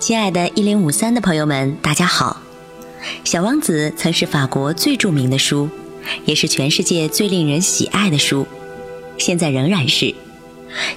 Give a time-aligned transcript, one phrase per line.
[0.00, 2.40] 亲爱的一零五三的朋友们，大家好！
[3.22, 5.68] 《小王子》曾是法国最著名的书，
[6.24, 8.46] 也是全世界最令人喜爱的书，
[9.18, 10.14] 现在仍然是。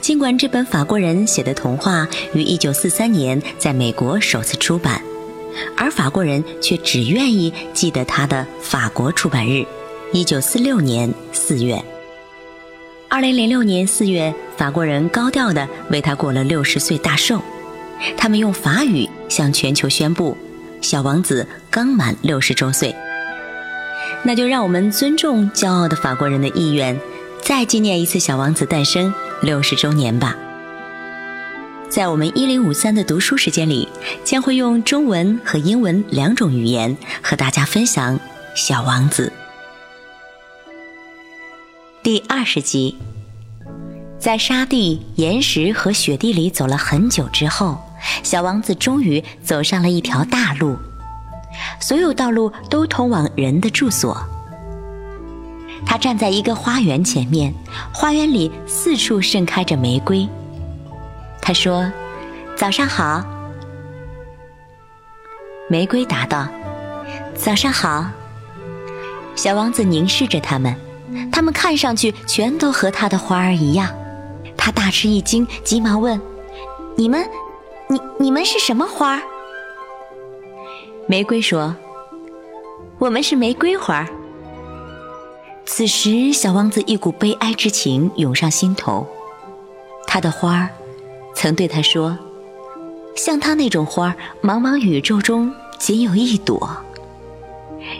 [0.00, 5.02] 尽管这本法国人写的童话于一九四三年在美国首次出版，
[5.76, 9.66] 而法国人却只愿意记得它的法国出版日——
[10.14, 11.82] 一九四六年四月。
[13.08, 17.42] 二零零六年四月，法国人高调地为他过了六十岁大寿。
[18.16, 20.36] 他们用法语向全球宣布，
[20.80, 22.94] 小王子刚满六十周岁。
[24.24, 27.00] 那就让我们尊重骄傲的法国人的意愿，
[27.42, 29.12] 再纪念一次小王子诞生
[29.42, 30.36] 六十周年吧。
[31.88, 33.88] 在我们一零五三的读书时间里，
[34.24, 38.18] 将会用中文和英文两种语言和大家分享
[38.54, 39.32] 《小王子》
[42.02, 42.96] 第二十集。
[44.18, 47.80] 在沙地、岩石和雪地里走了很久之后。
[48.22, 50.76] 小王子终于走上了一条大路，
[51.80, 54.16] 所有道路都通往人的住所。
[55.84, 57.52] 他站在一个花园前面，
[57.92, 60.28] 花园里四处盛开着玫瑰。
[61.40, 61.90] 他说
[62.56, 63.24] ：“早上好。”
[65.68, 66.46] 玫瑰答道
[67.34, 68.06] ：“早上好。”
[69.34, 70.74] 小王子凝视着它们，
[71.32, 73.92] 它们看上去全都和他的花儿一样。
[74.56, 76.20] 他大吃一惊，急忙问
[76.96, 77.28] ：“你们？”
[77.92, 79.20] 你你们是什么花？
[81.06, 81.76] 玫瑰说
[82.98, 84.08] ：“我们是玫瑰花。”
[85.66, 89.06] 此时，小王子一股悲哀之情涌上心头。
[90.06, 90.70] 他的花儿
[91.34, 92.18] 曾对他说
[93.14, 96.74] ：“像他那种花，茫茫宇宙中仅有一朵。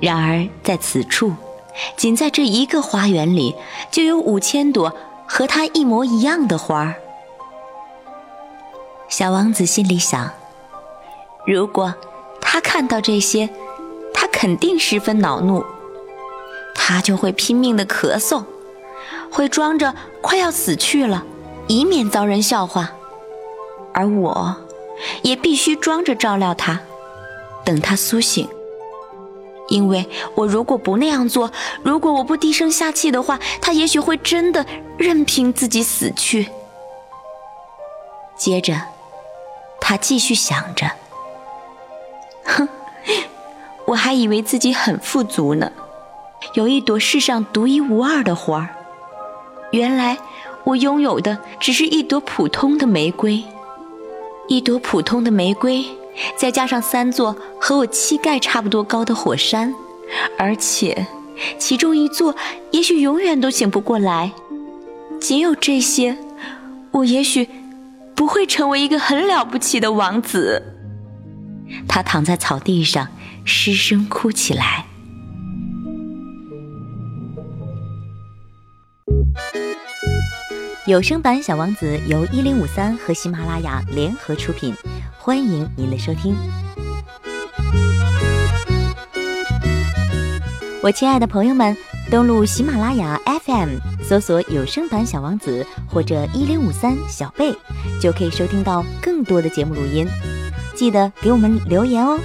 [0.00, 1.32] 然而在此处，
[1.96, 3.54] 仅在这一个花园里，
[3.92, 4.92] 就有五千朵
[5.28, 6.96] 和他一模一样的花儿。”
[9.08, 10.30] 小王子心里想
[11.46, 11.94] ：“如果
[12.40, 13.48] 他看到这些，
[14.12, 15.64] 他肯定十分恼怒。
[16.74, 18.44] 他就会拼命的咳嗽，
[19.30, 21.24] 会装着快要死去了，
[21.68, 22.92] 以免遭人笑话。
[23.94, 24.56] 而我，
[25.22, 26.80] 也必须装着照料他，
[27.64, 28.48] 等他苏醒。
[29.68, 31.50] 因为我如果不那样做，
[31.82, 34.66] 如果我不低声下气的话，他也许会真的
[34.98, 36.48] 任凭自己死去。”
[38.36, 38.80] 接着。
[39.88, 40.90] 他继续想着
[42.44, 42.68] ：“哼，
[43.86, 45.70] 我还以为自己很富足呢，
[46.54, 48.68] 有一朵世上独一无二的花儿。
[49.70, 50.18] 原来
[50.64, 53.44] 我拥有的只是一朵普通的玫瑰，
[54.48, 55.84] 一朵普通的玫瑰，
[56.36, 59.72] 再加上三座和我膝盖差不多高的火山，
[60.36, 61.06] 而且
[61.60, 62.34] 其中一座
[62.72, 64.32] 也许永远都醒不过来。
[65.20, 66.18] 仅有这些，
[66.90, 67.48] 我也许……”
[68.16, 70.62] 不会成为一个很了不起的王子。
[71.86, 73.08] 他躺在草地上，
[73.44, 74.86] 失声哭起来。
[80.86, 84.72] 有声版《小王子》由一零五三和喜马拉雅联合出品，
[85.18, 86.34] 欢迎您的收听。
[90.80, 91.76] 我亲爱的朋友们，
[92.08, 97.52] 登录喜马拉雅 FM，搜索有声版《小王子》或者一零五三小贝，
[98.00, 100.06] 就可以收听到更多的节目录音。
[100.74, 102.18] 记得给我们留言哦。